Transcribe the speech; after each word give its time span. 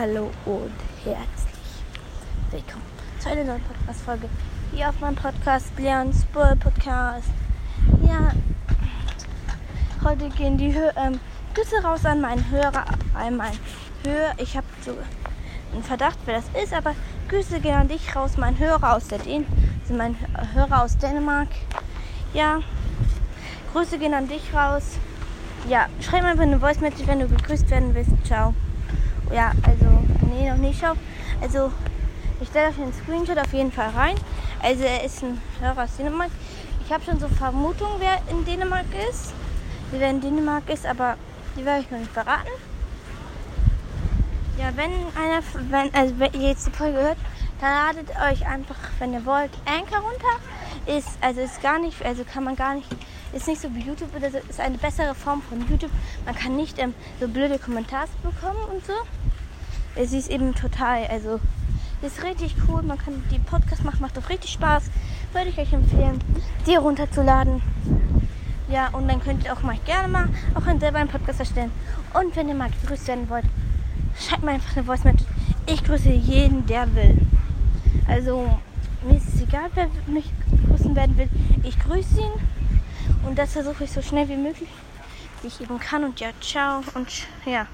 Hallo 0.00 0.30
und 0.46 0.72
herzlich 1.04 1.84
willkommen 2.50 2.86
zu 3.18 3.28
einer 3.28 3.44
neuen 3.44 3.60
Podcast-Folge 3.60 4.30
hier 4.72 4.88
auf 4.88 4.98
meinem 4.98 5.14
Podcast 5.14 5.66
Leons 5.76 6.24
Bull 6.32 6.56
Podcast. 6.58 7.28
Ja, 8.02 8.32
heute 10.02 10.30
gehen 10.30 10.56
die 10.56 10.74
ähm, 10.96 11.20
Grüße 11.54 11.82
raus 11.84 12.06
an 12.06 12.22
meinen 12.22 12.50
Hörer, 12.50 12.86
an 13.12 13.36
meinen 13.36 13.58
Hörer. 14.02 14.32
Ich 14.38 14.56
habe 14.56 14.66
so 14.82 14.92
einen 15.74 15.82
Verdacht, 15.82 16.18
wer 16.24 16.36
das 16.36 16.64
ist, 16.64 16.72
aber 16.72 16.94
Grüße 17.28 17.60
gehen 17.60 17.74
an 17.74 17.88
dich 17.88 18.16
raus, 18.16 18.38
mein 18.38 18.58
Hörer 18.58 18.96
aus 18.96 19.08
der 19.08 19.18
Dän 19.18 19.44
sind 19.84 19.98
mein 19.98 20.16
Hörer 20.54 20.82
aus 20.82 20.96
Dänemark. 20.96 21.48
Ja, 22.32 22.60
Grüße 23.74 23.98
gehen 23.98 24.14
an 24.14 24.28
dich 24.28 24.54
raus. 24.54 24.96
Ja, 25.68 25.88
schreib 26.00 26.22
mir 26.22 26.30
einfach 26.30 26.44
eine 26.44 26.58
Voice 26.58 26.80
Message, 26.80 27.06
wenn 27.06 27.20
du 27.20 27.28
gegrüßt 27.28 27.68
werden 27.68 27.94
willst. 27.94 28.12
Ciao. 28.24 28.54
Ja, 29.32 29.52
also, 29.62 29.86
nee, 30.32 30.50
noch 30.50 30.56
nicht. 30.56 30.80
Schau. 30.80 30.92
Also, 31.40 31.72
ich 32.40 32.48
stelle 32.48 32.68
euch 32.68 32.78
einen 32.78 32.92
Screenshot 32.92 33.38
auf 33.38 33.52
jeden 33.52 33.72
Fall 33.72 33.90
rein. 33.90 34.16
Also, 34.62 34.84
er 34.84 35.04
ist 35.04 35.22
ein 35.22 35.40
Hörer 35.60 35.84
aus 35.84 35.96
Dänemark. 35.96 36.30
Ich 36.84 36.92
habe 36.92 37.04
schon 37.04 37.20
so 37.20 37.28
Vermutungen, 37.28 37.94
wer 37.98 38.18
in 38.30 38.44
Dänemark 38.44 38.86
ist. 39.10 39.32
Wer 39.92 40.10
in 40.10 40.20
Dänemark 40.20 40.68
ist, 40.68 40.86
aber 40.86 41.16
die 41.56 41.64
werde 41.64 41.82
ich 41.82 41.90
noch 41.90 41.98
nicht 41.98 42.12
verraten. 42.12 42.48
Ja, 44.58 44.72
wenn 44.76 44.90
einer, 44.90 45.42
wenn, 45.70 45.94
also 45.94 46.18
wenn 46.18 46.32
ihr 46.34 46.50
jetzt 46.50 46.66
die 46.66 46.70
Folge 46.70 46.98
hört, 46.98 47.18
dann 47.60 47.70
ladet 47.70 48.10
euch 48.10 48.46
einfach, 48.46 48.76
wenn 48.98 49.12
ihr 49.12 49.24
wollt, 49.24 49.50
Anchor 49.64 49.98
runter. 49.98 50.36
Ist, 50.86 51.08
also 51.20 51.40
ist 51.40 51.62
gar 51.62 51.78
nicht, 51.78 52.04
also 52.04 52.24
kann 52.24 52.44
man 52.44 52.56
gar 52.56 52.74
nicht 52.74 52.88
ist 53.32 53.46
nicht 53.46 53.60
so 53.60 53.72
wie 53.74 53.80
YouTube, 53.80 54.08
das 54.20 54.34
ist 54.34 54.60
eine 54.60 54.78
bessere 54.78 55.14
Form 55.14 55.42
von 55.42 55.60
YouTube. 55.68 55.90
Man 56.24 56.34
kann 56.34 56.56
nicht 56.56 56.78
ähm, 56.78 56.94
so 57.20 57.28
blöde 57.28 57.58
Kommentare 57.58 58.08
bekommen 58.22 58.58
und 58.72 58.84
so. 58.84 58.92
Es 59.94 60.12
ist 60.12 60.30
eben 60.30 60.54
total, 60.54 61.06
also 61.06 61.40
ist 62.02 62.22
richtig 62.24 62.54
cool. 62.66 62.82
Man 62.82 62.98
kann 62.98 63.22
die 63.30 63.38
Podcast 63.38 63.84
machen, 63.84 64.00
macht 64.00 64.18
auch 64.18 64.28
richtig 64.28 64.50
Spaß. 64.52 64.84
Würde 65.32 65.50
ich 65.50 65.58
euch 65.58 65.72
empfehlen, 65.72 66.18
die 66.66 66.76
runterzuladen. 66.76 67.62
Ja, 68.68 68.88
und 68.88 69.08
dann 69.08 69.20
könnt 69.22 69.44
ihr 69.44 69.52
auch 69.52 69.62
mal 69.62 69.76
gerne 69.84 70.08
mal 70.08 70.28
auch 70.54 70.66
einen 70.66 70.80
selber 70.80 70.98
einen 70.98 71.08
Podcast 71.08 71.40
erstellen. 71.40 71.72
Und 72.14 72.34
wenn 72.36 72.48
ihr 72.48 72.54
mal 72.54 72.70
gegrüßt 72.70 73.06
werden 73.08 73.28
wollt, 73.28 73.44
schreibt 74.18 74.42
mir 74.42 74.52
einfach 74.52 74.76
eine 74.76 74.86
Voice 74.86 75.04
mit. 75.04 75.24
Ich 75.66 75.84
grüße 75.84 76.10
jeden, 76.10 76.66
der 76.66 76.92
will. 76.94 77.18
Also, 78.08 78.58
mir 79.06 79.16
ist 79.16 79.34
es 79.34 79.42
egal, 79.42 79.70
wer 79.74 79.88
mich 80.06 80.32
grüßen 80.90 80.96
werden 80.96 81.18
will. 81.18 81.28
Ich 81.62 81.78
grüße 81.78 82.20
ihn. 82.20 83.26
Und 83.26 83.38
das 83.38 83.52
versuche 83.52 83.84
ich 83.84 83.90
so 83.90 84.02
schnell 84.02 84.28
wie 84.28 84.36
möglich, 84.36 84.68
wie 85.42 85.48
ich 85.48 85.60
eben 85.60 85.78
kann. 85.78 86.04
Und 86.04 86.20
ja, 86.20 86.30
ciao 86.40 86.82
und 86.94 87.26
ja. 87.46 87.66